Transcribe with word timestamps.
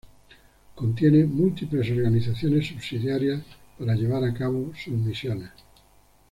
Contiene 0.73 1.25
múltiples 1.25 1.91
organizaciones 1.91 2.65
subsidiarias 2.69 3.43
para 3.77 3.93
llevar 3.93 4.23
a 4.23 4.33
cabo 4.33 4.71
sus 4.75 4.95
misiones. 4.95 5.51